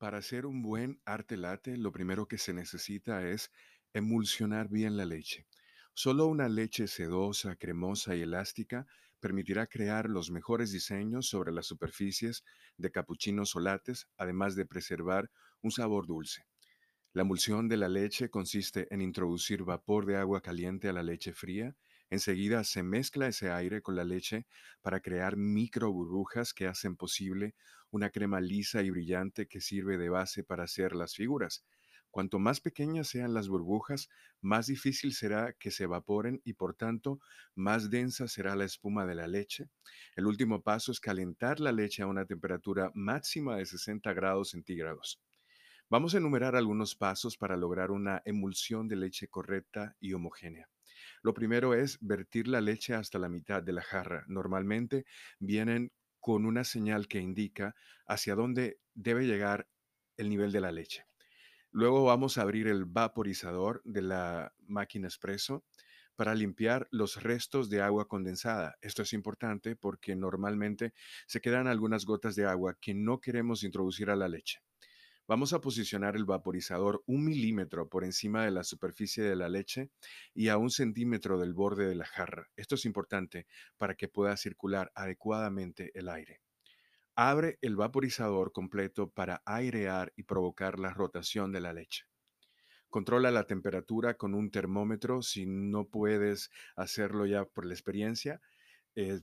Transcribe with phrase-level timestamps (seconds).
[0.00, 3.52] Para hacer un buen arte latte, lo primero que se necesita es
[3.92, 5.46] emulsionar bien la leche.
[5.92, 8.86] Solo una leche sedosa, cremosa y elástica
[9.20, 12.44] permitirá crear los mejores diseños sobre las superficies
[12.78, 16.46] de capuchinos o lates, además de preservar un sabor dulce.
[17.12, 21.34] La emulsión de la leche consiste en introducir vapor de agua caliente a la leche
[21.34, 21.76] fría.
[22.10, 24.46] Enseguida se mezcla ese aire con la leche
[24.82, 27.54] para crear micro burbujas que hacen posible
[27.90, 31.64] una crema lisa y brillante que sirve de base para hacer las figuras.
[32.10, 34.08] Cuanto más pequeñas sean las burbujas,
[34.40, 37.20] más difícil será que se evaporen y por tanto
[37.54, 39.68] más densa será la espuma de la leche.
[40.16, 45.20] El último paso es calentar la leche a una temperatura máxima de 60 grados centígrados.
[45.88, 50.68] Vamos a enumerar algunos pasos para lograr una emulsión de leche correcta y homogénea.
[51.22, 54.24] Lo primero es vertir la leche hasta la mitad de la jarra.
[54.28, 55.04] Normalmente
[55.38, 57.74] vienen con una señal que indica
[58.06, 59.68] hacia dónde debe llegar
[60.16, 61.06] el nivel de la leche.
[61.72, 65.64] Luego vamos a abrir el vaporizador de la máquina expreso
[66.16, 68.76] para limpiar los restos de agua condensada.
[68.82, 70.92] Esto es importante porque normalmente
[71.26, 74.60] se quedan algunas gotas de agua que no queremos introducir a la leche.
[75.30, 79.88] Vamos a posicionar el vaporizador un milímetro por encima de la superficie de la leche
[80.34, 82.48] y a un centímetro del borde de la jarra.
[82.56, 83.46] Esto es importante
[83.78, 86.40] para que pueda circular adecuadamente el aire.
[87.14, 92.06] Abre el vaporizador completo para airear y provocar la rotación de la leche.
[92.88, 98.40] Controla la temperatura con un termómetro si no puedes hacerlo ya por la experiencia.
[98.96, 99.20] Eh,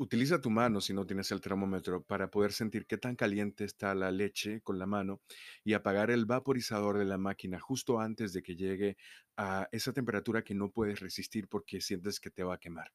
[0.00, 3.94] Utiliza tu mano si no tienes el termómetro para poder sentir qué tan caliente está
[3.94, 5.20] la leche con la mano
[5.62, 8.96] y apagar el vaporizador de la máquina justo antes de que llegue
[9.36, 12.94] a esa temperatura que no puedes resistir porque sientes que te va a quemar.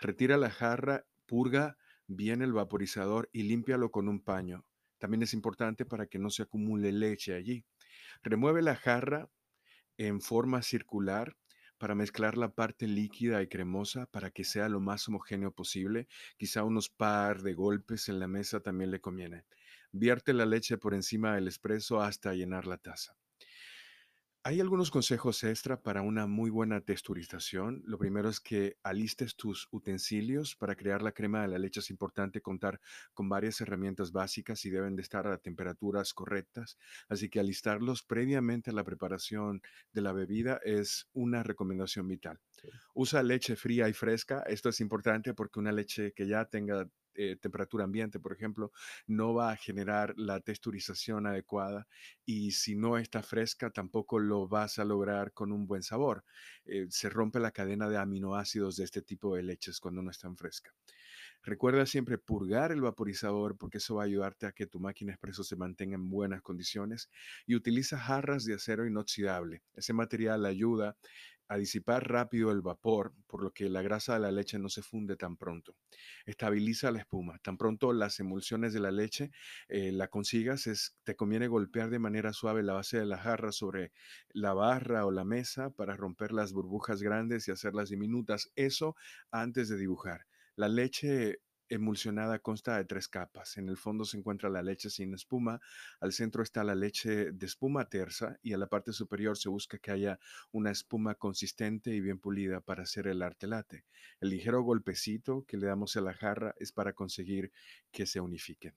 [0.00, 4.64] Retira la jarra, purga bien el vaporizador y límpialo con un paño.
[4.98, 7.64] También es importante para que no se acumule leche allí.
[8.24, 9.30] Remueve la jarra
[9.96, 11.36] en forma circular
[11.78, 16.08] para mezclar la parte líquida y cremosa para que sea lo más homogéneo posible.
[16.36, 19.44] Quizá unos par de golpes en la mesa también le conviene.
[19.92, 23.16] Vierte la leche por encima del espresso hasta llenar la taza.
[24.46, 27.82] Hay algunos consejos extra para una muy buena texturización.
[27.84, 30.54] Lo primero es que alistes tus utensilios.
[30.54, 32.80] Para crear la crema de la leche es importante contar
[33.12, 36.78] con varias herramientas básicas y deben de estar a temperaturas correctas.
[37.08, 42.38] Así que alistarlos previamente a la preparación de la bebida es una recomendación vital.
[42.94, 44.44] Usa leche fría y fresca.
[44.46, 48.72] Esto es importante porque una leche que ya tenga eh, temperatura ambiente, por ejemplo,
[49.06, 51.86] no va a generar la texturización adecuada
[52.24, 56.24] y si no está fresca tampoco lo vas a lograr con un buen sabor.
[56.64, 60.36] Eh, se rompe la cadena de aminoácidos de este tipo de leches cuando no están
[60.36, 60.72] fresca.
[61.42, 65.44] Recuerda siempre purgar el vaporizador porque eso va a ayudarte a que tu máquina expreso
[65.44, 67.08] se mantenga en buenas condiciones
[67.46, 69.62] y utiliza jarras de acero inoxidable.
[69.74, 70.96] Ese material ayuda
[71.48, 74.82] a disipar rápido el vapor, por lo que la grasa de la leche no se
[74.82, 75.76] funde tan pronto.
[76.24, 77.38] Estabiliza la espuma.
[77.38, 79.30] Tan pronto las emulsiones de la leche
[79.68, 83.52] eh, la consigas, es, te conviene golpear de manera suave la base de la jarra
[83.52, 83.92] sobre
[84.30, 88.50] la barra o la mesa para romper las burbujas grandes y hacerlas diminutas.
[88.56, 88.96] Eso
[89.30, 90.26] antes de dibujar.
[90.56, 93.56] La leche emulsionada consta de tres capas.
[93.56, 95.60] En el fondo se encuentra la leche sin espuma,
[96.00, 99.78] al centro está la leche de espuma tersa y a la parte superior se busca
[99.78, 100.18] que haya
[100.52, 103.84] una espuma consistente y bien pulida para hacer el arte latte.
[104.20, 107.52] El ligero golpecito que le damos a la jarra es para conseguir
[107.90, 108.74] que se unifiquen.